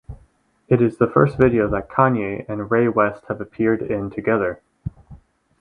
[0.67, 4.63] It is the first video that Kanye and Ray West have appeared in together.